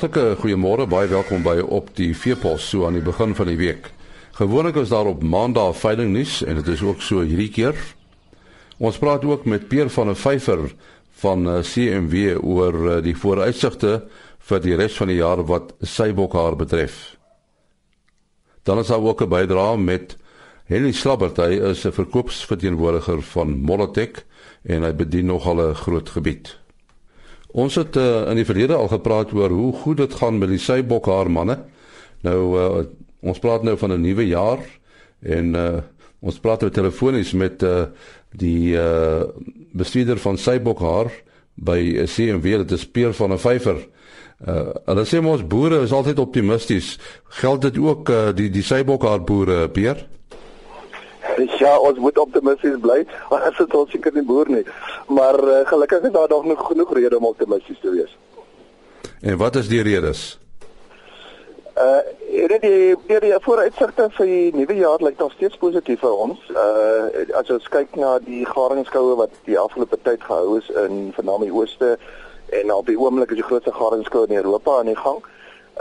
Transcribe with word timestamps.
Hartlike 0.00 0.38
goeiemôre, 0.40 0.86
baie 0.88 1.10
welkom 1.10 1.42
by 1.44 1.58
op 1.60 1.90
die 1.92 2.14
Veepos 2.16 2.70
so 2.70 2.86
aan 2.88 2.94
die 2.96 3.02
begin 3.04 3.34
van 3.36 3.50
die 3.50 3.58
week. 3.60 3.90
Gewoonlik 4.38 4.78
is 4.80 4.88
daar 4.88 5.10
op 5.10 5.20
Maandag 5.20 5.74
veilingnuus 5.76 6.38
en 6.40 6.56
dit 6.56 6.70
is 6.72 6.80
ook 6.80 7.02
so 7.04 7.20
hierdie 7.20 7.50
keer. 7.52 7.76
Ons 8.80 8.96
praat 8.96 9.26
ook 9.28 9.44
met 9.44 9.66
Peer 9.68 9.90
van 9.92 10.08
der 10.08 10.16
Vyver 10.16 10.62
van 11.20 11.44
eh, 11.44 11.58
CMW 11.60 12.38
oor 12.40 12.78
eh, 12.78 13.02
die 13.04 13.12
vooruitsigte 13.12 13.90
vir 14.48 14.62
die 14.64 14.78
res 14.80 14.96
van 14.96 15.12
die 15.12 15.18
jaar 15.18 15.44
wat 15.44 15.74
sy 15.84 16.14
bokhaar 16.16 16.56
betref. 16.56 16.96
Dan 18.64 18.80
is 18.80 18.88
daar 18.88 19.04
ook 19.04 19.20
'n 19.20 19.28
bydrae 19.28 19.76
met 19.76 20.16
Henny 20.64 20.92
Slabbert, 20.92 21.36
hy 21.36 21.60
is 21.60 21.84
'n 21.84 21.92
verkoopsverteenwoordiger 21.92 23.20
van 23.36 23.60
Molotek 23.60 24.24
en 24.64 24.82
hy 24.82 24.94
bedien 24.94 25.26
nogal 25.26 25.60
'n 25.60 25.74
groot 25.74 26.08
gebied. 26.08 26.56
Ons 27.52 27.74
het 27.80 27.96
uh, 27.96 28.28
in 28.30 28.38
die 28.38 28.46
verlede 28.46 28.76
al 28.78 28.88
gepraat 28.88 29.32
oor 29.34 29.50
hoe 29.50 29.72
goed 29.82 29.96
dit 29.96 30.14
gaan 30.14 30.38
met 30.38 30.52
die 30.52 30.60
seibokhaar 30.62 31.30
manne. 31.30 31.58
Nou 32.22 32.40
uh, 32.58 32.84
ons 33.20 33.38
praat 33.38 33.64
nou 33.66 33.76
van 33.76 33.92
'n 33.92 34.00
nuwe 34.00 34.26
jaar 34.26 34.60
en 35.22 35.54
uh, 35.54 35.80
ons 36.20 36.38
praat 36.38 36.62
oor 36.62 36.70
telefonies 36.70 37.32
met 37.32 37.62
uh, 37.62 37.88
die 38.32 38.76
uh, 38.76 39.24
bestuurder 39.72 40.18
van 40.18 40.38
seibokhaar 40.38 41.10
by 41.54 42.06
CMW, 42.06 42.62
dit 42.62 42.70
is 42.72 42.86
Peer 42.86 43.12
van 43.12 43.34
der 43.34 43.38
Vyver. 43.38 43.80
Uh, 44.40 44.70
hulle 44.86 45.04
sê 45.04 45.20
ons 45.20 45.42
boere 45.44 45.82
is 45.84 45.92
altyd 45.92 46.18
optimisties. 46.18 46.94
Geld 47.42 47.62
dit 47.62 47.78
ook 47.78 48.08
uh, 48.08 48.30
die 48.32 48.48
die 48.50 48.64
seibokhaar 48.64 49.20
boere, 49.24 49.68
Peer? 49.68 50.06
Ja, 51.58 51.78
ons 51.78 51.98
moet 51.98 52.18
optimisties 52.18 52.78
bly. 52.80 53.06
Ons 53.28 53.58
is 53.58 53.68
tot 53.68 53.90
seker 53.90 54.12
nie 54.14 54.26
boer 54.26 54.50
nie. 54.50 54.64
Maar 55.08 55.38
uh, 55.44 55.60
gelukkig 55.64 56.02
is 56.02 56.12
daar 56.12 56.28
nog 56.28 56.42
genoeg, 56.42 56.66
genoeg 56.66 56.94
redes 56.94 57.18
om 57.18 57.24
optimisties 57.24 57.80
te 57.80 57.90
wees. 57.90 58.18
En 59.20 59.36
wat 59.36 59.56
is 59.56 59.68
die 59.68 59.82
redes? 59.82 60.38
Uh, 61.76 61.96
en 62.42 62.60
die 62.60 62.96
die, 63.06 63.20
die 63.20 63.34
vooruitsigte 63.40 64.08
vir 64.16 64.26
die 64.26 64.52
nuwe 64.52 64.74
jaar 64.76 65.02
lyk 65.02 65.18
nog 65.18 65.32
steeds 65.32 65.56
positief 65.56 66.00
vir 66.04 66.16
ons. 66.24 66.40
Uh 66.52 67.36
as 67.38 67.50
ons 67.50 67.68
kyk 67.72 67.94
na 67.96 68.18
die 68.24 68.42
garingskoue 68.48 69.16
wat 69.16 69.32
die 69.46 69.58
afgelope 69.58 69.96
tyd 70.04 70.24
gehou 70.26 70.58
is 70.58 70.68
in 70.84 71.12
veral 71.16 71.40
die 71.44 71.52
ooste 71.52 71.94
en 72.60 72.72
op 72.74 72.90
die 72.90 72.98
oomblik 72.98 73.32
is 73.32 73.40
die 73.40 73.46
grootste 73.46 73.72
garingskoue 73.72 74.28
in 74.28 74.40
Europa 74.42 74.78
aan 74.78 74.90
die 74.92 74.98
gang. 74.98 75.22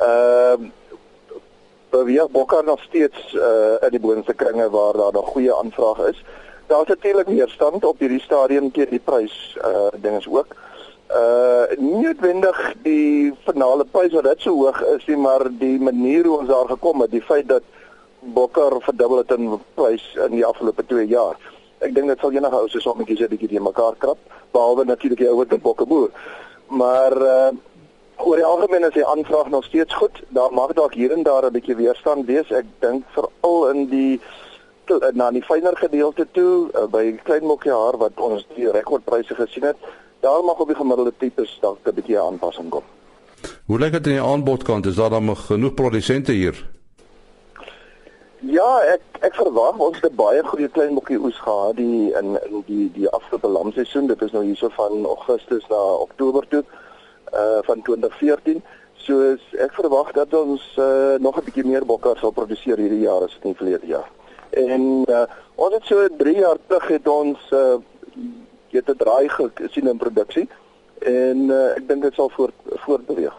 Uh 0.09 0.69
beweeg 1.89 2.29
Bokker 2.31 2.63
nog 2.63 2.81
steeds 2.81 3.33
uh, 3.33 3.77
in 3.81 3.89
die 3.89 3.99
boonste 3.99 4.33
kringe 4.33 4.69
waar 4.69 4.93
daar 4.93 5.13
nog 5.13 5.27
goeie 5.27 5.55
aanvraag 5.55 5.99
is. 6.07 6.23
Daar's 6.67 6.87
natuurlik 6.87 7.27
weerstand 7.27 7.85
op 7.85 7.99
hierdie 7.99 8.21
stadium 8.21 8.71
teen 8.71 8.89
die 8.89 8.99
prys 8.99 9.57
uh 9.65 9.87
dinges 10.01 10.27
ook. 10.27 10.55
Uh 11.09 11.65
nie 11.77 12.03
noodwendig 12.03 12.59
die 12.83 13.33
finale 13.43 13.85
prys 13.85 14.13
wat 14.13 14.23
dit 14.23 14.41
so 14.41 14.53
hoog 14.53 14.83
is 14.95 15.05
nie, 15.05 15.17
maar 15.17 15.47
die 15.49 15.79
manier 15.79 16.25
hoe 16.25 16.37
ons 16.37 16.47
daar 16.47 16.69
gekom 16.69 17.01
het, 17.01 17.11
die 17.11 17.25
feit 17.25 17.47
dat 17.49 17.63
Bokker 18.19 18.81
verdubbel 18.83 19.17
het 19.17 19.31
in 19.31 19.61
prys 19.73 20.03
in 20.25 20.35
die 20.35 20.45
afgelope 20.45 20.85
2 20.85 21.07
jaar. 21.07 21.37
Ek 21.79 21.93
dink 21.95 22.11
dit 22.11 22.19
sal 22.19 22.35
enige 22.35 22.57
ou 22.59 22.67
se 22.67 22.81
sommetjies 22.83 23.21
'n 23.25 23.31
bietjie 23.31 23.61
mekaar 23.63 23.95
krap, 23.97 24.17
behalwe 24.51 24.85
natuurlik 24.85 25.19
die 25.19 25.29
ou 25.29 25.37
wat 25.37 25.53
'n 25.53 25.61
bokke 25.61 25.85
boer. 25.85 26.09
Maar 26.67 27.17
uh 27.21 27.49
oor 28.19 28.35
die 28.35 28.45
algemeen 28.45 28.83
is 28.83 28.93
die 28.93 29.05
aanvraag 29.05 29.49
nog 29.49 29.63
steeds 29.63 29.95
goed. 29.95 30.21
Daar 30.35 30.51
mag 30.53 30.73
dalk 30.73 30.93
hier 30.93 31.11
en 31.11 31.23
daar 31.23 31.45
'n 31.45 31.51
bietjie 31.51 31.75
weerstand 31.75 32.25
wees. 32.25 32.51
Ek 32.51 32.65
dink 32.79 33.03
veral 33.15 33.69
in 33.69 33.89
die 33.89 34.21
na 35.13 35.31
die 35.31 35.43
fynere 35.43 35.75
gedeelte 35.75 36.27
toe 36.31 36.69
uh, 36.73 36.85
by 36.89 37.19
klein 37.23 37.45
mokkie 37.45 37.71
haar 37.71 37.97
wat 37.97 38.11
ons 38.15 38.47
die 38.55 38.71
rekordpryse 38.71 39.35
gesien 39.35 39.63
het. 39.63 39.77
Daar 40.19 40.43
mag 40.43 40.59
op 40.59 40.67
die 40.67 40.75
gemiddelde 40.75 41.13
tipes 41.17 41.57
dalk 41.61 41.77
'n 41.83 41.93
bietjie 41.93 42.19
aanpassing 42.19 42.69
kom. 42.69 42.83
Hoe 43.65 43.79
lyk 43.79 43.91
dit 43.91 44.07
aan 44.07 44.13
die 44.13 44.21
aanbodkant? 44.21 44.85
Is 44.85 44.95
daar 44.95 45.09
dan 45.09 45.25
nog 45.25 45.45
genoeg 45.45 45.73
produsente 45.73 46.31
hier? 46.31 46.65
Ja, 48.39 48.79
ek 48.81 49.01
ek 49.19 49.35
verwag 49.35 49.77
ons 49.77 49.99
het 50.01 50.15
baie 50.15 50.43
goeie 50.43 50.67
klein 50.67 50.93
mokkie 50.93 51.19
oes 51.19 51.39
gehad 51.39 51.75
die 51.75 52.11
in 52.19 52.39
in 52.49 52.63
die 52.65 52.91
die 52.93 53.09
afgelope 53.09 53.47
lamseisoen. 53.47 54.07
Dit 54.07 54.21
is 54.21 54.31
nou 54.31 54.43
hierso 54.43 54.69
van 54.69 55.05
Augustus 55.05 55.67
na 55.69 55.81
Oktober 56.07 56.47
toe 56.47 56.63
uh 57.33 57.59
van 57.61 57.81
2014. 57.81 58.63
So 58.93 59.35
ek 59.57 59.73
verwag 59.73 60.11
dat 60.11 60.33
ons 60.33 60.75
uh 60.77 61.15
nog 61.19 61.37
'n 61.37 61.43
bietjie 61.43 61.65
meer 61.65 61.85
bokke 61.85 62.15
sal 62.19 62.31
produseer 62.31 62.77
hierdie 62.77 63.05
jaar 63.07 63.23
as 63.23 63.37
in 63.41 63.55
verlede 63.55 63.87
jaar. 63.87 64.09
En 64.49 65.03
uh 65.07 65.25
ons 65.55 65.73
het 65.73 65.85
so 65.85 66.07
3 66.17 66.35
jaar 66.35 66.57
terug 66.67 66.87
het 66.87 67.07
ons 67.07 67.39
uh 67.51 67.77
het 68.69 68.89
'n 68.89 68.97
draai 68.97 69.29
gesien 69.29 69.87
in 69.87 69.97
produksie 69.97 70.49
en 70.99 71.37
uh 71.49 71.77
ek 71.77 71.87
dink 71.87 72.01
dit 72.01 72.13
sal 72.13 72.29
voort 72.29 72.55
voortbeweeg. 72.85 73.35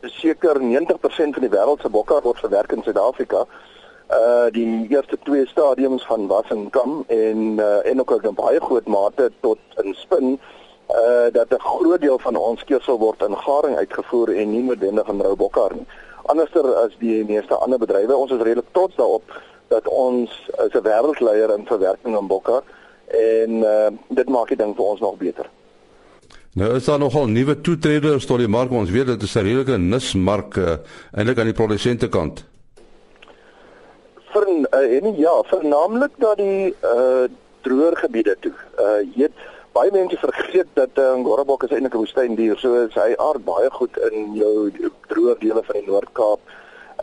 Seker 0.00 0.60
90% 0.60 1.34
van 1.34 1.42
die 1.46 1.54
wêreld 1.56 1.80
se 1.80 1.88
bokke 1.88 2.20
word 2.22 2.38
verwerk 2.38 2.72
in 2.72 2.82
Suid-Afrika. 2.82 3.46
Uh 4.10 4.46
die 4.50 4.86
eerste 4.88 5.18
twee 5.22 5.46
stadiums 5.46 6.06
van 6.06 6.26
was 6.26 6.48
en 6.48 6.70
kam 6.70 7.04
en 7.06 7.58
uh 7.58 7.86
en 7.86 8.00
ook 8.00 8.22
'n 8.22 8.34
baie 8.34 8.60
groot 8.60 8.86
mate 8.86 9.32
tot 9.40 9.58
in 9.82 9.94
spin 9.94 10.40
uh 10.90 11.32
dat 11.32 11.50
'n 11.50 11.58
groot 11.58 12.00
deel 12.00 12.18
van 12.18 12.36
ons 12.36 12.64
keersel 12.64 12.98
word 12.98 13.22
in 13.22 13.36
garing 13.36 13.76
uitgevoer 13.76 14.34
en 14.34 14.50
nie 14.50 14.62
noodwendig 14.62 15.08
in 15.08 15.20
rou 15.20 15.36
bokkar 15.36 15.74
nie. 15.74 15.86
Anderster 16.22 16.74
as 16.74 16.96
die 16.98 17.24
meeste 17.24 17.54
ander 17.54 17.78
bedrywe, 17.78 18.16
ons 18.16 18.30
is 18.30 18.42
redelik 18.42 18.72
trots 18.72 18.96
daarop 18.96 19.42
dat 19.68 19.88
ons 19.88 20.30
is 20.66 20.74
'n 20.74 20.82
wêreldleier 20.82 21.50
in 21.58 21.66
verwerking 21.66 22.14
van 22.14 22.26
bokkar 22.26 22.62
en 23.06 23.50
uh 23.50 23.90
dit 24.08 24.28
maak 24.28 24.48
die 24.48 24.56
ding 24.56 24.76
vir 24.76 24.84
ons 24.84 25.00
nog 25.00 25.16
beter. 25.16 25.46
Nou 26.56 26.74
is 26.74 26.84
daar 26.84 26.98
nogal 26.98 27.26
nuwe 27.26 27.60
toetreders 27.60 28.26
tot 28.26 28.38
die 28.38 28.48
mark. 28.48 28.70
Ons 28.70 28.90
weet 28.90 29.06
dit 29.06 29.22
is 29.22 29.34
'n 29.34 29.44
redelike 29.44 29.76
nismark 29.76 30.56
uh, 30.56 30.76
eintlik 31.12 31.38
aan 31.38 31.52
die 31.52 31.60
produsente 31.60 32.08
kant. 32.08 32.44
Vir 34.32 34.46
uh, 34.48 34.96
en 34.96 35.16
ja, 35.16 35.42
vernaamlik 35.42 36.10
dat 36.16 36.36
die 36.36 36.74
uh 36.82 37.28
droërgebiede 37.60 38.36
toe. 38.40 38.52
Uh 38.78 39.00
jy 39.00 39.12
weet 39.16 39.32
baie 39.76 39.92
mense 39.92 40.16
vergeet 40.20 40.68
dat 40.78 40.98
uh, 40.98 41.04
eh, 41.04 41.24
Gorabok 41.24 41.66
is 41.66 41.74
eintlik 41.74 41.94
'n 41.94 42.02
woestyndier, 42.04 42.58
so 42.58 42.88
hy 42.94 43.12
aard 43.28 43.44
baie 43.44 43.70
goed 43.70 43.96
in 44.10 44.32
jou 44.34 44.70
droë 45.10 45.36
dele 45.42 45.62
van 45.66 45.76
die 45.78 45.88
Noord-Kaap. 45.90 46.40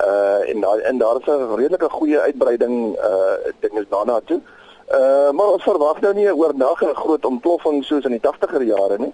Uh 0.02 0.50
en 0.50 0.62
daar 0.66 0.80
en 0.90 0.98
daar 0.98 1.20
is 1.20 1.28
'n 1.28 1.56
redelike 1.56 1.90
goeie 1.90 2.20
uitbreiding 2.20 2.98
uh 3.10 3.36
ding 3.60 3.80
is 3.80 3.90
daarna 3.90 4.20
toe. 4.26 4.42
Uh 4.90 5.32
maar 5.32 5.54
ons 5.56 5.64
verwag 5.64 6.02
nou 6.02 6.14
nie 6.14 6.36
oornag 6.36 6.82
'n 6.82 6.96
groot 7.04 7.26
ontploffing 7.26 7.84
soos 7.86 8.06
in 8.06 8.18
die 8.18 8.26
80er 8.30 8.64
jare 8.64 8.98
nie. 8.98 9.14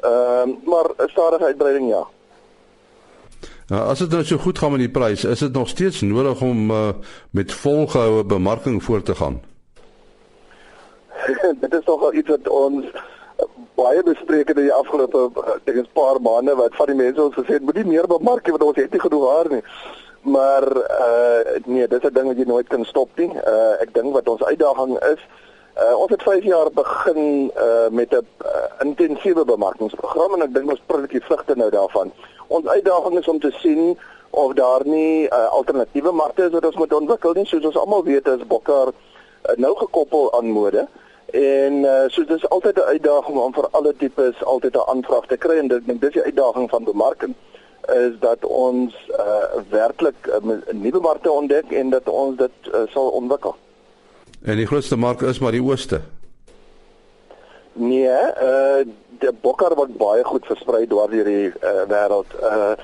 Ehm 0.00 0.48
uh, 0.48 0.56
maar 0.70 0.86
'n 0.96 1.08
stadige 1.08 1.44
uitbreiding 1.44 1.88
ja. 1.88 2.06
Nou, 3.68 3.88
as 3.88 3.98
dit 3.98 4.10
nou 4.10 4.24
so 4.24 4.36
goed 4.36 4.58
gaan 4.58 4.70
met 4.70 4.80
die 4.80 4.90
prys, 4.90 5.24
is 5.24 5.38
dit 5.38 5.52
nog 5.52 5.68
steeds 5.68 6.00
nodig 6.00 6.40
om 6.40 6.70
uh, 6.70 6.88
met 7.30 7.52
volgehoue 7.52 8.24
bemarking 8.24 8.82
voort 8.82 9.04
te 9.04 9.14
gaan. 9.14 9.40
dit 11.62 11.72
is 11.74 11.84
nogal 11.84 12.12
iets 12.14 12.28
wat 12.28 12.48
ons 12.48 12.86
baie 13.78 14.02
bespreek 14.02 14.48
het 14.48 14.58
in 14.58 14.68
die 14.68 14.74
afgelope 14.74 15.28
dink 15.64 15.78
'n 15.78 15.88
paar 15.92 16.20
maande 16.20 16.54
wat 16.58 16.74
van 16.74 16.86
die 16.86 16.98
mense 16.98 17.22
ons 17.22 17.34
gesê 17.34 17.58
het 17.58 17.66
moenie 17.66 17.86
meer 17.86 18.06
bemark 18.06 18.44
nie 18.44 18.56
want 18.56 18.68
ons 18.70 18.76
het 18.76 18.92
nie 18.92 19.00
genoeg 19.00 19.28
haar 19.34 19.50
nie. 19.50 19.64
Maar 20.22 20.66
uh 20.76 21.40
nee, 21.64 21.88
dis 21.88 22.02
'n 22.02 22.14
ding 22.14 22.26
wat 22.26 22.36
jy 22.36 22.44
nooit 22.46 22.68
kan 22.68 22.84
stop 22.84 23.10
nie. 23.16 23.30
Uh 23.30 23.74
ek 23.80 23.94
dink 23.94 24.12
wat 24.12 24.28
ons 24.28 24.42
uitdaging 24.42 24.98
is 25.12 25.22
Uh, 25.78 25.94
ons 25.94 26.10
het 26.10 26.22
5 26.22 26.42
jaar 26.42 26.66
begin 26.74 27.52
uh, 27.56 27.88
met 27.90 28.10
'n 28.10 28.26
uh, 28.42 28.48
intensiewe 28.78 29.44
bemarkingsprogram 29.44 30.34
en 30.34 30.42
ek 30.42 30.54
dink 30.54 30.70
ons 30.70 30.82
prik 30.86 31.10
die 31.10 31.22
vrugte 31.22 31.54
nou 31.54 31.70
daarvan. 31.70 32.10
Ons 32.46 32.66
uitdaging 32.66 33.18
is 33.18 33.28
om 33.28 33.38
te 33.40 33.50
sien 33.50 33.98
of 34.30 34.52
daar 34.52 34.80
nie 34.84 35.28
uh, 35.28 35.46
alternatiewe 35.48 36.10
markte 36.12 36.42
is 36.42 36.50
wat 36.50 36.66
ons 36.66 36.76
moet 36.76 36.92
ontwikkel 36.92 37.32
nie. 37.32 37.46
Soos 37.46 37.64
ons 37.64 37.76
almal 37.76 38.02
weet 38.04 38.26
is 38.26 38.46
Bokkar 38.46 38.88
uh, 38.88 39.54
nou 39.56 39.76
gekoppel 39.76 40.32
aan 40.32 40.50
mode. 40.50 40.88
En 41.32 41.72
uh, 41.72 42.08
so 42.08 42.24
dis 42.24 42.48
altyd 42.48 42.76
'n 42.76 42.80
uitdaging 42.80 43.36
om 43.36 43.52
vir 43.54 43.68
alle 43.70 43.94
tipes 43.96 44.44
altyd 44.44 44.74
'n 44.74 44.88
aanvraag 44.88 45.26
te 45.26 45.36
kry 45.36 45.58
en 45.58 45.68
dit 45.68 45.86
dink 45.86 46.00
dis 46.00 46.12
die 46.12 46.22
uitdaging 46.22 46.70
van 46.70 46.84
bemarking 46.84 47.34
is 47.88 48.18
dat 48.20 48.44
ons 48.44 48.94
uh, 49.18 49.62
werklik 49.68 50.16
'n 50.42 50.50
uh, 50.50 50.72
nuwe 50.72 51.00
markte 51.00 51.30
ontdek 51.30 51.70
en 51.70 51.90
dat 51.90 52.08
ons 52.08 52.36
dit 52.36 52.50
uh, 52.74 52.80
sal 52.88 53.08
ontwikkel. 53.08 53.54
En 54.42 54.56
die 54.56 54.66
grootste 54.66 54.96
mark 54.96 55.20
is 55.20 55.38
maar 55.38 55.52
die 55.52 55.62
ooste. 55.62 56.00
Nee, 57.72 58.08
uh 58.42 58.86
die 59.18 59.32
bokkar 59.40 59.74
word 59.74 59.96
baie 59.96 60.24
goed 60.24 60.46
versprei 60.46 60.86
deur 60.86 61.10
die 61.10 61.46
uh, 61.46 61.82
wêreld. 61.88 62.34
Uh 62.40 62.48
Uh, 62.48 62.74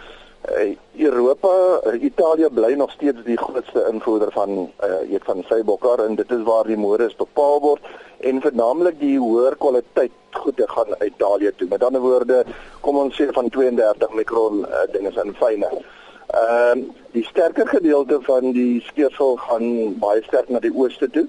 Europa, 0.96 1.80
uh, 1.86 2.02
Italië 2.02 2.48
bly 2.52 2.72
nog 2.72 2.90
steeds 2.90 3.22
die 3.24 3.36
grootste 3.36 3.88
invoerder 3.92 4.32
van 4.32 4.50
uh 4.84 5.12
eet 5.12 5.24
van 5.24 5.44
sybokkar 5.48 6.04
en 6.04 6.14
dit 6.14 6.30
is 6.30 6.42
waar 6.42 6.66
die 6.68 6.76
mores 6.76 7.16
bepaal 7.16 7.60
word 7.60 7.80
en 8.20 8.40
veralnik 8.40 8.98
die 9.00 9.18
hoër 9.18 9.56
kwaliteit 9.56 10.12
goede 10.30 10.68
gaan 10.68 10.94
uit 10.98 11.12
Italië 11.12 11.52
toe. 11.56 11.68
Met 11.68 11.84
ander 11.84 12.00
woorde, 12.00 12.44
kom 12.80 12.96
ons 12.96 13.16
sê 13.20 13.28
van 13.32 13.48
32 13.48 14.12
mikron 14.12 14.66
uh, 14.66 14.84
dinge 14.92 15.12
in 15.24 15.34
fyne. 15.40 15.70
Ehm 15.70 16.78
uh, 16.78 16.84
die 17.14 17.24
sterker 17.24 17.68
gedeelte 17.68 18.18
van 18.26 18.52
die 18.52 18.82
skeersel 18.82 19.36
gaan 19.36 19.98
baie 20.02 20.22
sterk 20.22 20.48
na 20.48 20.60
die 20.60 20.74
ooste 20.74 21.08
toe. 21.10 21.28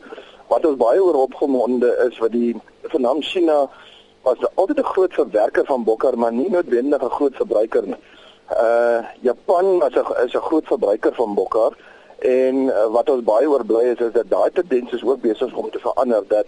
Wat 0.49 0.65
ons 0.65 0.79
baie 0.81 1.03
oor 1.03 1.21
opgemonde 1.27 1.91
is 2.07 2.17
wat 2.19 2.31
die 2.31 2.55
vernam 2.89 3.21
China 3.21 3.69
was 4.25 4.43
altyd 4.55 4.79
'n 4.79 4.91
groot 4.93 5.13
verwerker 5.13 5.65
van 5.65 5.83
bokkar, 5.83 6.17
maar 6.17 6.33
nie 6.33 6.49
noodwendig 6.49 7.03
'n 7.03 7.17
groot 7.17 7.35
verbruiker 7.35 7.87
nie. 7.87 8.01
Uh 8.51 9.01
Japan 9.21 9.81
is 9.87 9.95
'n 9.95 10.25
is 10.25 10.33
'n 10.33 10.47
groot 10.49 10.65
verbruiker 10.65 11.13
van 11.13 11.33
bokkar 11.33 11.73
en 12.19 12.55
uh, 12.55 12.85
wat 12.91 13.09
ons 13.09 13.23
baie 13.23 13.49
oor 13.49 13.65
bly 13.65 13.83
is 13.93 13.99
is 13.99 14.11
dat 14.11 14.29
daai 14.29 14.51
tendens 14.53 14.91
is 14.91 15.03
ook 15.03 15.21
besig 15.21 15.55
om 15.55 15.69
te 15.69 15.79
verander 15.79 16.23
dat 16.27 16.45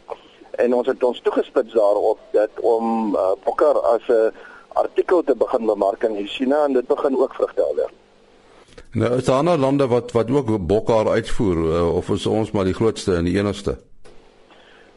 en 0.51 0.73
ons 0.73 0.87
het 0.87 1.03
ons 1.03 1.21
toegespits 1.21 1.73
daarop 1.73 2.19
dat 2.31 2.49
om 2.61 3.15
uh, 3.15 3.31
bokkar 3.43 3.79
as 3.79 4.07
'n 4.07 4.31
artikel 4.73 5.23
te 5.23 5.35
begin 5.35 5.65
bemark 5.65 6.03
in 6.03 6.27
China 6.27 6.65
en 6.65 6.73
dit 6.73 6.87
begin 6.87 7.17
ook 7.17 7.33
vrugte 7.33 7.61
afwerp. 7.61 7.95
Nou 8.91 9.17
is 9.17 9.25
daar 9.25 9.37
ander 9.37 9.57
lande 9.57 9.87
wat 9.87 10.11
wat 10.11 10.31
ook 10.31 10.67
bokkar 10.67 11.09
uitvoer 11.09 11.57
uh, 11.57 11.95
of 11.95 12.09
is 12.09 12.25
ons 12.25 12.51
maar 12.51 12.63
die 12.63 12.73
grootste 12.73 13.15
en 13.15 13.23
die 13.23 13.37
enigste? 13.37 13.77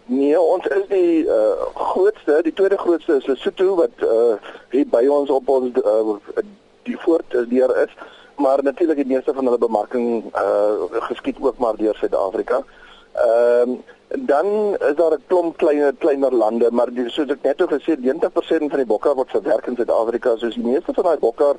Nee, 0.04 0.40
ons 0.40 0.66
is 0.66 0.86
die 0.88 1.24
uh, 1.24 1.52
grootste, 1.74 2.40
die 2.42 2.52
tweede 2.52 2.78
grootste 2.78 3.16
is 3.16 3.26
Lesotho 3.26 3.74
wat 3.74 3.90
uh, 4.02 4.34
hier 4.70 4.86
by 4.90 5.06
ons 5.06 5.30
op 5.30 5.48
ons 5.48 5.76
uh, 5.84 6.16
die 6.82 6.98
voort 6.98 7.30
deur 7.30 7.76
is, 7.84 7.94
maar 8.36 8.62
natuurlik 8.62 8.96
die 8.96 9.06
meeste 9.14 9.34
van 9.34 9.44
hulle 9.44 9.58
bemarking 9.58 10.24
uh, 10.34 11.00
geskied 11.08 11.36
ook 11.40 11.58
maar 11.58 11.76
deur 11.76 11.94
Suid-Afrika. 11.94 12.62
Ehm 13.12 13.70
um, 13.70 13.82
dan 14.26 14.46
is 14.78 14.94
daar 14.94 15.12
'n 15.12 15.22
klomp 15.26 15.56
kleiner 15.56 15.94
kleiner 15.98 16.34
lande, 16.34 16.70
maar 16.70 16.90
die, 16.90 17.10
soos 17.10 17.30
ek 17.30 17.42
net 17.42 17.62
gesê, 17.62 17.94
90% 17.96 18.70
van 18.70 18.80
die 18.82 18.86
bokkar 18.86 19.14
word 19.14 19.30
verwerk 19.30 19.66
in 19.66 19.76
Suid-Afrika, 19.76 20.36
soos 20.36 20.54
die 20.54 20.64
meeste 20.64 20.94
van 20.94 21.04
daai 21.04 21.18
bokkar 21.18 21.56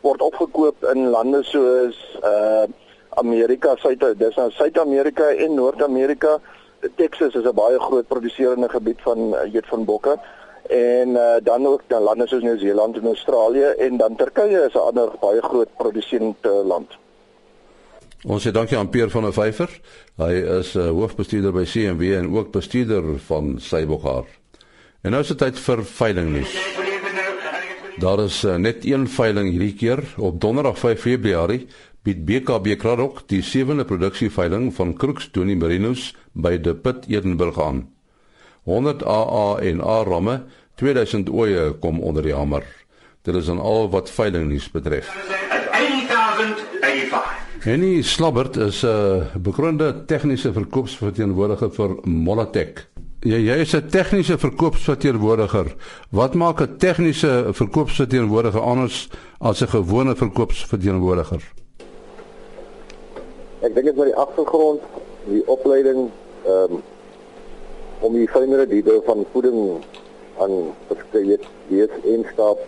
word 0.00 0.20
opgekoop 0.20 0.84
in 0.94 1.10
lande 1.10 1.42
soos 1.42 2.18
uh 2.24 2.64
Amerika, 3.20 3.76
Suid-Dis 3.76 4.36
nou 4.36 4.50
Suid-Amerika 4.50 5.28
en 5.34 5.54
Noord-Amerika. 5.54 6.38
Texas 6.96 7.34
is 7.34 7.44
'n 7.44 7.54
baie 7.54 7.78
groot 7.80 8.06
produserende 8.06 8.68
gebied 8.68 9.00
van 9.02 9.30
weet 9.52 9.66
van 9.66 9.84
bokke 9.84 10.18
en 10.70 11.08
uh, 11.08 11.36
dan 11.42 11.66
ook 11.66 11.82
dan 11.86 12.02
lande 12.02 12.26
soos 12.26 12.42
Nieu-Seeland 12.42 12.96
en 12.96 13.06
Australië 13.06 13.74
en 13.78 13.96
dan 13.96 14.16
Turkye 14.16 14.66
is 14.66 14.74
'n 14.74 14.78
ander 14.78 15.10
baie 15.20 15.42
groot 15.42 15.68
produsent 15.76 16.36
uh, 16.46 16.64
land. 16.64 16.98
Ons 18.26 18.46
sê 18.46 18.50
dankie 18.50 18.76
aan 18.78 18.88
Pierre 18.88 19.10
van 19.10 19.22
der 19.22 19.32
Vyver. 19.32 19.80
Hy 20.16 20.32
is 20.58 20.74
'n 20.74 20.78
uh, 20.78 20.88
hoofbestuurder 20.88 21.52
by 21.52 21.64
CMW 21.64 22.14
en 22.14 22.36
ook 22.36 22.50
bestuurder 22.50 23.18
van 23.18 23.56
Sybokhar. 23.58 24.24
En 25.00 25.10
nou 25.10 25.22
is 25.22 25.28
dit 25.28 25.38
tyd 25.38 25.58
vir 25.58 25.84
veilingnuus. 25.84 26.52
Daar 27.98 28.20
is 28.24 28.44
uh, 28.44 28.54
net 28.56 28.84
een 28.84 29.08
veiling 29.08 29.50
hierdie 29.50 29.74
keer 29.74 30.14
op 30.16 30.40
Donderdag 30.40 30.78
5 30.78 31.00
Februarie 31.00 31.66
bied 32.02 32.24
BKB 32.24 32.76
Kraddock 32.80 33.26
die 33.28 33.42
sewende 33.42 33.84
produksieveiling 33.84 34.74
van 34.74 34.94
Crooks 34.94 35.30
Tony 35.30 35.54
Marinos 35.54 36.14
by 36.32 36.56
De 36.60 36.74
Pit 36.74 37.08
Edenburg 37.08 37.60
aan. 37.60 37.88
100 38.70 39.04
AA 39.04 39.58
en 39.70 39.82
A 39.82 40.02
ramme, 40.06 40.42
2000 40.80 41.28
oeye 41.28 41.72
kom 41.82 42.00
onder 42.00 42.22
die 42.22 42.34
hamer. 42.34 42.64
Dit 43.22 43.34
is 43.34 43.50
aan 43.50 43.60
al 43.60 43.90
wat 43.90 44.10
veilingnuus 44.10 44.70
betref. 44.70 45.10
80085 45.70 47.40
Henny 47.60 48.02
Slabbert 48.02 48.56
is 48.56 48.82
'n 48.82 48.88
uh, 48.88 49.36
bekroonde 49.36 50.04
tegniese 50.06 50.52
verkoopsverteenwoordiger 50.52 51.70
vir 51.70 51.90
Molatech. 52.04 52.88
Ja, 53.20 53.36
jy 53.36 53.56
is 53.60 53.74
'n 53.76 53.88
tegniese 53.90 54.38
verkoopsverteenwoordiger. 54.38 55.74
Wat 56.10 56.34
maak 56.34 56.60
'n 56.60 56.76
tegniese 56.78 57.46
verkoopsverteenwoordiger 57.52 58.60
anders 58.60 59.08
as 59.38 59.60
'n 59.60 59.68
gewone 59.68 60.16
verkoopsverteenwoordiger? 60.16 61.42
Ek 63.60 63.74
dink 63.74 63.84
dit 63.84 63.92
is 63.92 63.96
maar 63.96 64.06
die 64.06 64.16
agtergrond, 64.16 64.80
die 65.24 65.46
opleiding 65.46 66.10
ehm 66.44 66.72
um, 66.72 66.82
om 68.00 68.16
die 68.16 68.28
fynere 68.28 68.66
detail 68.66 69.02
van 69.06 69.24
voeding 69.32 69.58
aan 70.40 70.54
verskeie 70.88 71.38
wees 71.68 71.96
en 72.12 72.24
stap 72.32 72.62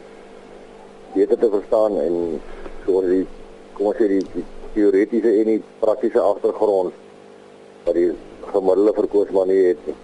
beter 1.14 1.38
te 1.38 1.49
verstaan 1.52 1.96
en 2.00 2.19
so 2.84 3.00
die 3.06 3.25
kom 3.76 3.88
ons 3.90 4.00
sê 4.00 4.08
die, 4.11 4.23
die 4.34 4.44
teoretiese 4.75 5.32
en 5.40 5.50
die 5.55 5.61
praktiese 5.81 6.20
agtergrond 6.20 6.93
wat 7.87 7.96
die 7.96 8.11
gemiddelde 8.52 8.94
verkoopsman 8.96 9.49
nie 9.49 9.61
het 9.70 9.87
nie. 9.88 9.96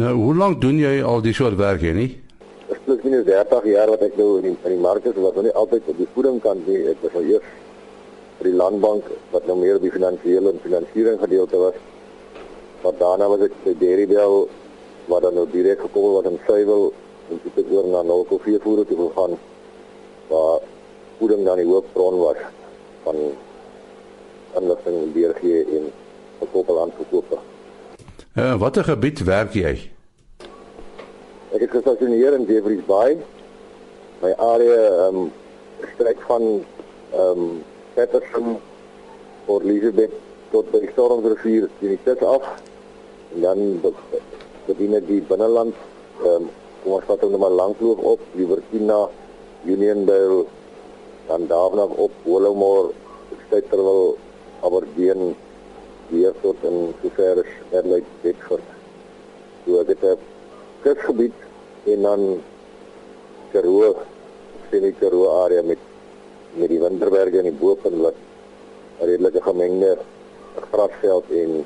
Nou, 0.00 0.12
hoe 0.18 0.34
lank 0.34 0.60
doen 0.62 0.80
jy 0.80 0.94
al 1.06 1.22
die 1.22 1.34
soort 1.36 1.58
werk 1.60 1.84
hier 1.84 1.94
nie? 1.94 2.08
Dit 2.64 2.78
is 2.78 2.84
plus 2.86 3.02
minus 3.04 3.26
30 3.28 3.68
jaar 3.70 3.92
wat 3.92 4.02
ek 4.02 4.16
nou 4.18 4.30
in 4.40 4.48
die, 4.48 4.54
in 4.64 4.74
die 4.74 4.82
mark 4.82 5.04
is, 5.06 5.14
wat 5.22 5.36
nou 5.38 5.44
nie 5.46 5.54
altyd 5.60 5.92
op 5.92 6.00
die 6.00 6.08
voeding 6.16 6.40
kan 6.42 6.62
nie. 6.66 6.80
Ek 6.90 7.04
was 7.04 7.14
al 7.20 7.28
eers 7.28 7.52
vir 8.40 8.48
die 8.48 8.56
landbank 8.58 9.06
wat 9.30 9.46
nou 9.46 9.58
meer 9.60 9.78
op 9.78 9.84
die 9.84 9.92
finansiële 9.94 10.50
en 10.50 10.64
finansiering 10.64 11.20
gedeelte 11.20 11.60
was. 11.60 11.78
Maar 12.84 12.92
daarna 12.98 13.28
was 13.32 13.40
ek 13.46 13.54
by 13.64 13.72
Derrybel 13.80 14.42
wat 15.08 15.22
dan 15.24 15.38
nou 15.38 15.46
direk 15.48 15.80
gekom 15.80 16.18
het 16.18 16.26
in 16.28 16.34
Suiwel 16.44 16.90
en 17.32 17.38
dit 17.40 17.54
het 17.56 17.70
oor 17.72 17.86
na 17.88 18.02
0,4 18.04 18.58
voere 18.60 18.84
toe 18.84 18.98
gegaan 18.98 19.38
waar 20.28 20.58
voeding 21.18 21.46
dan 21.46 21.62
die 21.62 21.64
hoofbron 21.70 22.18
was 22.20 22.42
van 23.06 23.16
inligting 24.60 24.98
en 24.98 25.14
deurgee 25.14 25.62
en 25.78 25.86
verkoopel 26.42 26.80
aan 26.82 26.92
verkope. 26.98 27.38
Uh, 28.36 28.52
watter 28.60 28.84
gebied 28.84 29.24
werk 29.24 29.56
jy? 29.56 29.72
Ek 31.56 31.64
het 31.64 31.70
gestasioneer 31.70 32.36
in 32.36 32.44
Jeffreys 32.50 32.84
Bay. 32.84 33.16
My 34.20 34.34
area 34.36 34.76
ehm 35.06 35.22
um, 35.22 35.32
strek 35.94 36.20
van 36.28 36.44
ehm 37.16 37.48
um, 37.48 37.48
Patterson 37.96 38.60
voor 39.48 39.64
Elizabeth 39.64 40.12
tot 40.52 40.68
by 40.70 40.84
Stormrivier 40.92 41.70
in 41.80 41.96
die 41.96 42.00
Tis 42.04 42.20
af. 42.28 42.52
En 43.34 43.40
dan 43.40 43.80
bedien 44.66 44.98
die 45.06 45.22
binneland 45.28 45.74
ehm 46.22 46.42
um, 46.42 46.50
kom 46.82 46.98
ons 46.98 47.06
vat 47.08 47.22
hom 47.24 47.30
nou 47.32 47.40
maar 47.40 47.56
lankloop 47.56 48.00
op, 48.04 48.20
Livertina, 48.36 49.08
Uniondale 49.64 50.44
dan 51.26 51.46
daarna 51.48 51.84
op 51.96 52.12
steek 53.46 53.70
terwyl 53.70 54.16
Aberdeen 54.60 55.34
weer 56.08 56.32
tot 56.42 56.56
in 56.62 56.94
sover 57.00 57.40
is 57.44 57.52
Erlike 57.70 58.10
Bedford. 58.22 58.66
So 59.64 59.84
dit 59.84 60.00
het 60.00 60.18
kusgebied 60.82 61.36
en 61.84 62.02
dan 62.02 62.24
Karoo, 63.52 63.94
sien 64.70 64.84
ek 64.90 64.98
Karoo 65.00 65.30
area 65.44 65.62
met 65.62 65.78
met 66.54 66.70
die 66.70 66.78
Winterberge 66.78 67.40
en 67.40 67.48
die 67.48 67.58
Bopen 67.58 67.96
wat 68.02 68.18
redelike 69.00 69.40
gemengde 69.42 69.96
grasveld 70.70 71.30
en 71.34 71.64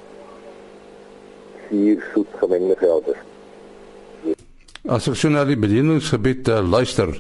vier 1.68 2.04
soet 2.14 2.38
gemengde 2.40 2.76
veld 2.80 3.12
is. 3.14 3.25
As 4.88 5.08
ek 5.10 5.18
sien 5.20 5.37
al 5.37 5.50
die 5.50 5.58
bedieningsgebied 5.60 6.48
uh, 6.48 6.62
luister, 6.64 7.12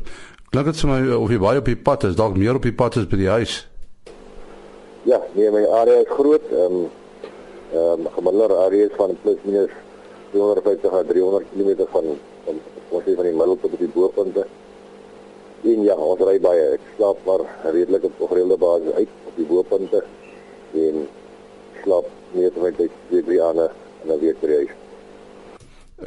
Klink 0.48 0.64
dit 0.64 0.78
vir 0.80 0.88
my 0.88 1.00
of 1.12 1.28
jy 1.28 1.38
baie 1.42 1.60
op 1.60 1.66
die 1.68 1.76
pad 1.76 2.04
is, 2.08 2.14
dalk 2.16 2.38
meer 2.40 2.56
op 2.56 2.64
die 2.64 2.72
pad 2.72 2.94
as 2.96 3.08
by 3.10 3.18
die 3.20 3.28
huis. 3.28 3.56
Ja, 5.04 5.18
nee, 5.34 5.50
my 5.52 5.60
area 5.76 5.98
is 6.00 6.08
groot. 6.08 6.46
Ehm 6.48 6.76
um, 6.78 6.86
ehm 7.68 8.06
um, 8.06 8.08
gemiddelde 8.14 8.56
area 8.62 8.86
is 8.88 8.94
van 8.96 9.12
plus 9.24 9.42
minus 9.44 9.74
250 10.32 10.94
à 10.96 11.02
300 11.10 11.50
km 11.52 11.84
van 11.92 12.08
van 12.46 12.62
ons 12.88 13.10
is 13.12 13.18
van 13.18 13.28
die 13.28 13.34
middelpunt 13.36 13.74
tot 13.74 13.84
die 13.84 13.90
bopunte. 13.92 14.46
En 15.68 15.84
ja, 15.84 15.98
ons 16.08 16.24
ry 16.30 16.38
baie. 16.40 16.64
Ek 16.78 16.88
slaap 16.96 17.20
maar 17.28 17.44
redelik 17.76 18.08
op 18.08 18.24
gereelde 18.30 18.56
basis 18.64 18.96
uit 19.02 19.12
op 19.28 19.36
die 19.36 19.48
bopunte 19.52 20.02
en 20.86 21.04
slaap 21.82 22.08
meer 22.32 22.56
te 22.56 22.64
met 22.64 22.80
die 22.80 23.22
drie 23.28 23.42
ander 23.50 23.76
dan 24.08 24.20
weer 24.24 24.36
by 24.40 24.50
die 24.50 24.60
huis. 24.62 24.76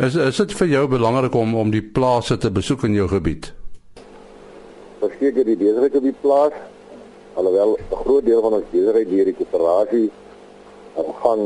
Is 0.08 0.16
is 0.16 0.38
dit 0.38 0.54
vir 0.60 0.68
jou 0.68 0.86
belangrik 0.88 1.34
om 1.36 1.56
om 1.56 1.72
die 1.72 1.84
plase 1.84 2.38
te 2.38 2.52
besoek 2.52 2.84
in 2.90 2.94
jou 3.00 3.08
gebied? 3.12 3.52
verseker 5.02 5.46
die 5.48 5.58
besigheid 5.58 5.96
op 5.98 6.06
die 6.06 6.20
plaas 6.24 6.58
alhoewel 7.40 7.72
'n 7.78 8.02
groot 8.04 8.26
deel 8.26 8.42
van 8.46 8.54
ons 8.58 8.72
besigheid 8.74 9.10
deur 9.10 9.26
die 9.30 9.38
koöperasie 9.40 10.10
gaan 11.22 11.42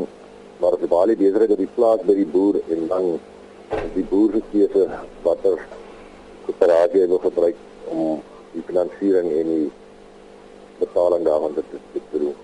maar 0.60 0.76
die 0.82 0.92
baie 0.96 1.16
besigheid 1.22 1.52
op 1.56 1.62
die 1.64 1.76
plaas 1.78 2.06
by 2.08 2.16
die 2.20 2.32
boer 2.36 2.56
en 2.74 2.88
dan 2.92 3.06
die 3.96 4.08
boer 4.12 4.32
se 4.36 4.42
keuse 4.52 4.84
watter 5.28 5.58
koöperasie 6.46 7.08
wil 7.14 7.24
gebruik 7.28 7.58
om 7.96 8.22
die 8.56 8.66
finansiering 8.70 9.32
en 9.40 9.48
die 9.56 9.72
betaling 10.80 11.24
daarvan 11.24 11.54
te, 11.54 11.64
te, 11.72 12.00
te 12.12 12.20
doen. 12.20 12.36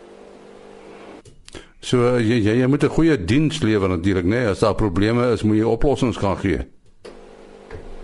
So 1.81 1.97
jy 2.21 2.37
jy, 2.45 2.59
jy 2.61 2.67
moet 2.69 2.83
'n 2.83 2.93
goeie 2.93 3.15
diens 3.17 3.57
lewer 3.65 3.89
natuurlik 3.89 4.25
nê 4.25 4.37
nee? 4.37 4.49
as 4.53 4.59
daar 4.59 4.75
probleme 4.77 5.31
is 5.33 5.41
moet 5.41 5.57
jy 5.57 5.65
oplossings 5.65 6.17
kan 6.17 6.37
gee. 6.37 6.61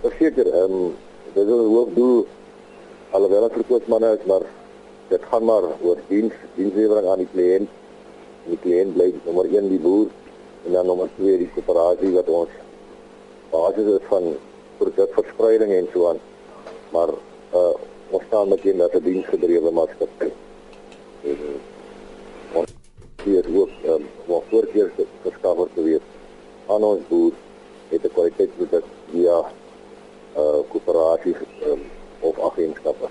Verseker 0.02 0.48
ehm 0.50 0.74
um, 0.74 0.96
dit 1.36 1.46
is 1.46 1.68
hoof 1.74 1.92
doel 1.94 2.26
alhoewel 3.12 3.46
ek 3.46 3.54
verkoopsmanne 3.60 4.18
is, 4.18 4.26
maar 4.26 4.42
dit 5.10 5.22
gaan 5.30 5.46
maar 5.46 5.70
oor 5.86 6.02
diens, 6.10 6.34
dienslewering 6.56 7.08
aan 7.08 7.22
die 7.22 7.30
kliënt. 7.36 7.70
Die 8.50 8.60
kliënt 8.66 8.98
bly 8.98 9.12
nommer 9.28 9.46
1 9.46 9.70
die 9.70 9.80
boer 9.86 10.10
en 10.66 10.74
dan 10.74 10.90
nommer 10.90 11.14
2 11.22 11.38
die 11.38 11.52
koöperasie 11.54 12.12
wat 12.18 12.34
ons 12.34 12.50
basis 13.54 13.94
is 14.00 14.10
van 14.10 14.34
produkverspreiding 14.82 15.72
en 15.78 15.88
so 15.94 16.10
aan. 16.10 16.20
Maar 16.98 17.14
uh 17.54 17.78
ons 18.10 18.24
staan 18.26 18.50
met 18.50 18.66
in 18.66 18.78
dat 18.78 18.94
'n 18.96 19.04
diensgedrewe 19.04 19.72
maatskappy. 19.72 20.32
Ons 21.30 21.77
hier 23.28 23.46
ook 23.54 23.70
um, 23.92 24.08
wat 24.32 24.50
voorkeur 24.52 24.92
verskaf 25.26 25.56
word 25.62 25.76
weer 25.76 26.04
aan 26.68 26.84
ons 26.84 27.06
boer 27.12 27.34
het 27.92 28.04
'n 28.04 28.14
kwaliteitsproduk 28.16 28.86
via 29.12 29.38
uh 30.38 30.60
koöperasie 30.72 31.36
um, 31.70 31.82
of 32.20 32.36
agentskappe. 32.50 33.10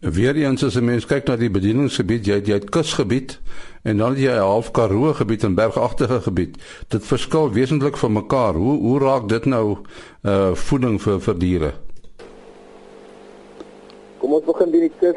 weer 0.00 0.36
eens 0.36 0.64
as 0.64 0.76
'n 0.76 0.84
mens 0.84 1.06
kyk 1.06 1.26
na 1.26 1.36
die 1.36 1.50
bedieningsgebied, 1.50 2.26
jy 2.26 2.34
het 2.34 2.46
jy 2.46 2.54
het 2.54 2.70
kusgebied 2.70 3.40
en 3.82 3.96
dan 3.96 4.16
jy 4.16 4.36
half 4.36 4.70
Karoo 4.70 5.12
gebied 5.12 5.42
en 5.42 5.54
bergagtige 5.54 6.20
gebied. 6.20 6.56
Dit 6.88 7.06
verskil 7.06 7.52
wesentlik 7.52 7.96
van 7.96 8.12
mekaar. 8.12 8.54
Hoe 8.54 8.78
hoe 8.80 8.98
raak 8.98 9.28
dit 9.28 9.44
nou 9.44 9.78
uh 10.22 10.54
voeding 10.54 11.02
vir 11.02 11.20
vir 11.20 11.38
diere? 11.38 11.72
Kom 14.18 14.32
ons 14.32 14.44
begin 14.44 14.70
by 14.70 14.78
die 14.78 14.92
kus. 15.00 15.16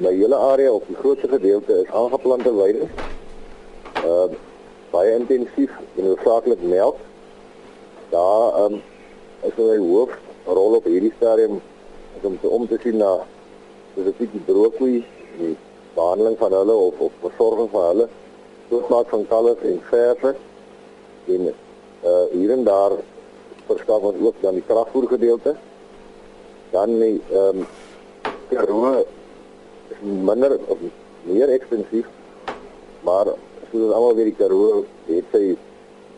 My 0.00 0.14
hele 0.16 0.36
area 0.36 0.72
op 0.72 0.86
die 0.88 0.96
grootste 0.96 1.28
gedeelte 1.28 1.74
is 1.82 1.90
aangeplante 1.92 2.54
weide. 2.56 2.86
Uh 4.04 4.30
baie 4.90 5.10
intensief 5.12 5.74
en 5.96 6.06
hoofsaaklik 6.06 6.62
melk. 6.62 6.96
Daar 8.08 8.56
um 8.62 8.78
is 9.42 9.58
'n 9.58 9.84
hoof 9.90 10.16
rol 10.46 10.74
op 10.78 10.84
hierdie 10.84 11.12
stadium 11.16 11.60
om 12.22 12.40
te 12.40 12.48
om 12.48 12.66
te 12.68 12.78
sien 12.82 12.96
na 12.96 13.12
spesifiek 13.92 14.32
die 14.32 14.42
broodkoei, 14.46 15.04
die 15.36 15.56
behandeling 15.94 16.38
van 16.38 16.52
hulle 16.52 16.74
of 16.74 17.00
of 17.00 17.12
versorging 17.20 17.70
van 17.70 17.84
hulle, 17.84 18.08
soos 18.70 19.06
van 19.08 19.26
kalf 19.28 19.62
en 19.62 19.80
verse 19.92 20.34
en 21.26 21.54
uh 22.04 22.24
hier 22.32 22.50
en 22.50 22.64
daar 22.64 22.92
verskaf 23.66 24.00
ons 24.00 24.26
ook 24.26 24.34
dan 24.40 24.54
die 24.54 24.66
kragvoer 24.66 25.08
gedeelte. 25.08 25.56
Dan 26.70 26.98
die 26.98 27.20
ehm 27.30 27.58
um, 27.58 27.66
Karoo 28.48 29.04
minder 30.00 30.58
of 30.66 30.78
meer 31.22 31.48
ekstensief, 31.48 32.06
maar 33.06 33.32
soos 33.70 33.92
almal 33.92 34.14
weet 34.18 34.30
die 34.32 34.38
Karoo 34.38 34.84
het 35.06 35.34
sy 35.34 35.56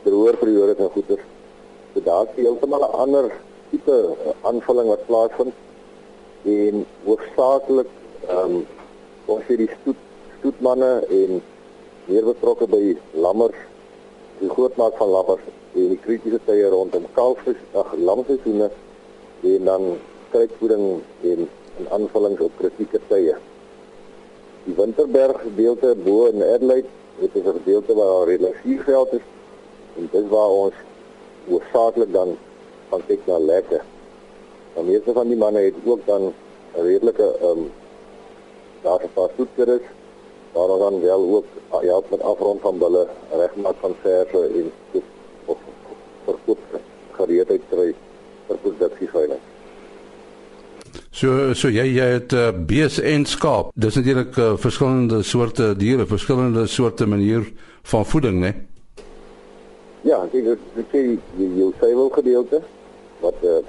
droër 0.04 0.38
periode 0.40 0.76
en 0.78 0.90
goeie. 0.94 1.18
So 1.94 2.00
daar 2.04 2.28
is 2.30 2.42
heeltemal 2.44 2.84
'n 2.86 2.98
ander 3.04 3.32
tipe 3.70 3.96
aanvulling 4.42 4.88
wat 4.88 5.06
plaasvind 5.06 5.54
en 6.44 6.86
hoofsaaklik 7.04 7.90
ehm 8.28 8.54
um, 8.54 8.66
ons 9.26 9.44
het 9.46 9.58
die 9.58 9.70
stoet 9.80 10.00
stoetmanne 10.38 10.92
en 11.20 11.42
meer 12.04 12.24
betrokke 12.24 12.66
by 12.66 12.96
lammers 13.14 13.60
die 14.40 14.50
grootmaak 14.50 14.96
van 14.98 15.08
lammers 15.08 15.44
en 15.74 15.88
die 15.94 16.00
kritiese 16.04 16.40
tye 16.46 16.68
rondom 16.68 17.06
kalfs 17.18 17.46
ag 17.82 17.94
lamseisoene 18.08 18.70
en 19.52 19.64
dan 19.64 19.82
kruitvoeding 20.30 21.02
en 21.30 21.48
en 21.78 21.88
aanvullings 21.90 22.40
op 22.40 22.52
kritieke 22.58 23.00
tye. 23.08 23.36
Die 24.64 24.74
Winterberg 24.74 25.40
gedeelte 25.40 25.96
bo 26.04 26.26
in 26.26 26.42
Adelaide 26.42 26.88
het 27.20 27.34
'n 27.34 27.52
gedeelte 27.58 27.94
waar 27.94 28.06
daar 28.06 28.26
relatiefveld 28.26 29.12
is 29.12 29.26
en 29.96 30.08
dit 30.12 30.28
waar 30.28 30.48
ons 30.48 30.74
hoofsaaklik 31.48 32.12
dan 32.12 32.36
van 32.88 33.02
kyk 33.06 33.26
na 33.26 33.38
lekker 33.38 33.82
Maar 34.74 34.84
meeste 34.84 35.12
van 35.12 35.28
die 35.28 35.36
manne 35.36 35.58
het 35.58 35.74
ook 35.84 36.06
dan 36.06 36.32
redelike 36.74 37.36
ehm 37.40 37.58
um, 37.58 37.70
daar 38.82 39.00
'n 39.04 39.12
paar 39.12 39.28
toetsers 39.36 39.82
waar 40.52 40.68
ons 40.68 40.78
dan 40.78 41.00
wel 41.00 41.22
ook 41.36 41.44
help 41.82 42.10
met 42.10 42.22
afrond 42.22 42.60
van 42.60 42.78
bulle, 42.78 43.06
regmaak 43.30 43.76
van 43.80 43.94
verse 44.00 44.40
en 44.58 44.72
of 45.44 45.58
verkoop 46.24 46.58
gereedheid 47.10 47.62
kry 47.68 47.94
vir 48.46 48.56
produksie 48.56 49.08
veilig. 49.08 49.51
So 51.22 51.52
so 51.54 51.68
jy 51.70 51.84
jy 51.86 52.06
het 52.16 52.32
uh, 52.34 52.48
bees 52.50 52.96
en 52.98 53.22
skaap. 53.30 53.68
Dis 53.78 53.94
natuurlik 53.94 54.34
uh, 54.42 54.46
verskillende 54.58 55.20
soorte 55.22 55.68
diere, 55.78 56.02
verskillende 56.10 56.64
soorte 56.66 57.06
manier 57.06 57.44
van 57.90 58.06
voeding, 58.10 58.40
né? 58.42 58.50
Ja, 60.02 60.16
ek 60.24 60.32
dit 60.34 60.96
is 60.98 61.20
die 61.36 61.50
jou 61.60 61.68
seiwel 61.78 62.08
gedeelte 62.16 62.58
wat 63.20 63.38
uh, 63.46 63.60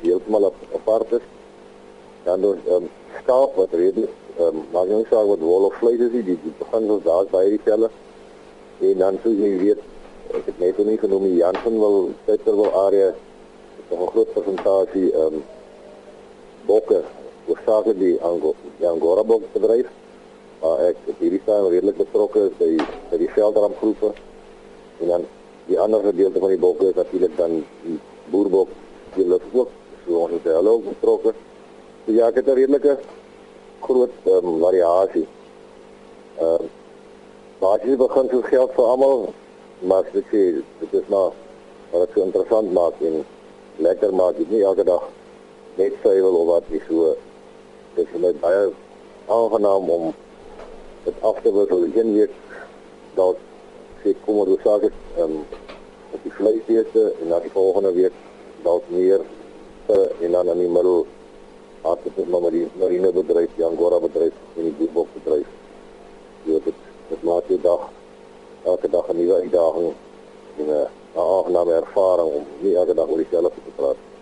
heeltemal 0.00 0.48
apart 0.48 1.12
is. 1.18 1.26
Dan 2.24 2.40
door 2.40 2.56
um, 2.72 2.86
skaap 3.18 3.58
wat 3.60 3.76
redelik 3.76 4.40
um, 4.40 4.62
maar 4.72 4.88
jy 4.88 5.02
sê 5.10 5.20
wat 5.28 5.44
wol 5.44 5.68
of 5.68 5.76
vleis 5.82 6.00
is, 6.06 6.14
die 6.14 6.38
beginsels 6.62 7.04
daar 7.04 7.28
by 7.34 7.42
die 7.52 7.60
selle. 7.66 7.90
En 8.80 9.02
dan 9.02 9.20
sou 9.26 9.34
jy 9.42 9.50
weet 9.60 9.84
ek 10.38 10.48
het 10.48 10.64
net 10.64 10.80
nie 10.88 10.96
genoem 11.04 11.28
die 11.28 11.42
Jansen 11.42 11.76
wil 11.84 12.14
beter 12.24 12.56
wil 12.56 12.72
area 12.86 13.12
so 13.90 14.00
'n 14.00 14.08
groot 14.14 14.32
persentasie 14.38 15.12
ehm 15.12 15.36
um, 15.42 15.44
bokke 16.66 17.02
oorsake 17.48 17.94
die 17.98 18.16
Ango 18.22 18.54
die 18.78 18.88
Angora 18.88 19.24
bok 19.24 19.46
bedryf. 19.52 19.88
Maar 20.60 20.78
ek 20.88 21.00
het 21.06 21.18
hierdie 21.20 21.40
staan 21.42 21.68
redelik 21.68 21.98
betrokke 22.00 22.50
by 22.58 22.70
by 23.10 23.20
die 23.20 23.30
veldram 23.36 23.74
groepe. 23.80 24.12
En 25.00 25.12
dan 25.12 25.26
die 25.66 25.80
ander 25.80 26.00
gedeelte 26.04 26.40
van 26.40 26.54
die 26.54 26.60
bokke 26.60 26.88
is 26.88 26.98
natuurlik 27.00 27.36
dan 27.36 27.60
die 27.82 27.98
boerbok 28.32 28.68
die 29.14 29.26
ook 29.32 29.68
so 30.04 30.24
ons 30.24 30.32
het 30.32 30.48
hulle 30.52 30.70
ook 30.70 30.88
betrokke. 30.88 31.34
So 32.04 32.12
ja, 32.12 32.28
ek 32.28 32.40
het 32.40 32.48
'n 32.48 32.58
redelike 32.60 32.98
groot 33.80 34.14
um, 34.26 34.58
variasie. 34.60 35.26
Ehm 36.38 36.64
uh, 36.64 36.68
basies 37.60 37.96
begin 37.96 38.28
so 38.30 38.40
geld 38.42 38.72
vir 38.76 38.84
almal, 38.84 39.32
maar 39.78 40.04
dit 40.12 40.24
sê 40.32 40.42
dit 40.80 40.92
is 41.00 41.08
nou 41.08 41.32
wat 41.90 42.14
dit 42.14 42.24
interessant 42.24 42.72
maak 42.72 43.00
en 43.00 43.24
lekker 43.76 44.14
maak. 44.14 44.36
Dit 44.36 44.50
nie 44.50 44.64
elke 44.64 44.84
dag 44.84 45.02
net 45.76 45.92
sê 46.02 46.14
wil 46.22 46.36
of 46.40 46.46
wat 46.46 46.70
is 46.70 46.82
so 46.88 47.16
dit 47.94 48.06
is 48.06 48.20
net 48.20 48.40
baie 48.40 48.62
aangenaam 49.26 49.90
om 49.90 50.14
dit 51.04 51.14
af 51.20 51.40
te 51.42 51.52
wissel. 51.52 51.84
Een 51.94 52.12
week 52.14 52.34
dalk 53.14 53.38
sê 54.02 54.14
kom 54.24 54.38
oor 54.42 54.58
saak 54.62 54.88
ehm 54.90 55.22
um, 55.24 55.44
op 56.14 56.22
die 56.22 56.32
vleisdiete 56.38 57.04
en 57.20 57.28
dan 57.28 57.42
die 57.42 57.50
volgende 57.50 57.92
week 57.92 58.14
dalk 58.62 58.84
meer 58.88 59.20
uh, 59.90 60.08
en 60.20 60.32
dan 60.32 60.52
in 60.54 60.58
die 60.58 60.68
middel 60.68 61.06
het 61.84 61.98
dit 62.16 62.28
maar 62.28 62.50
die 62.50 62.68
marine 62.80 63.12
bedryf, 63.12 63.50
die 63.56 63.64
Angora 63.64 63.98
bedryf 64.00 64.32
en 64.56 64.62
die 64.62 64.74
dierbok 64.78 65.08
bedryf. 65.12 65.46
Ja, 66.44 66.58
dit 66.64 66.74
dit 67.08 67.22
maak 67.22 67.50
jy 67.52 67.58
dag 67.60 67.90
elke 68.64 68.88
dag 68.88 69.08
'n 69.08 69.16
nuwe 69.16 69.34
uitdaging 69.42 69.92
en 70.58 70.68
'n 70.70 70.88
aangename 71.14 71.72
ervaring 71.72 72.30
om 72.38 72.44
nie 72.60 72.76
elke 72.76 72.94
dag 72.94 73.08
oor 73.08 73.16
dieselfde 73.16 73.60
te 73.64 73.72
praat. 73.76 74.13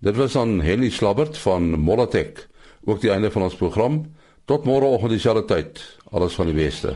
Dit 0.00 0.16
was 0.16 0.36
aan 0.36 0.60
Henny 0.60 0.90
Slabbert 0.90 1.38
van 1.38 1.62
Molatek. 1.62 2.46
Ook 2.84 3.00
die 3.00 3.10
einde 3.10 3.30
van 3.30 3.42
ons 3.42 3.54
program. 3.58 4.14
Tot 4.44 4.64
môre 4.64 4.86
oggend 4.86 5.10
dieselfde 5.10 5.42
tyd. 5.50 5.82
Alles 6.14 6.38
van 6.38 6.46
die 6.46 6.54
beste. 6.54 6.94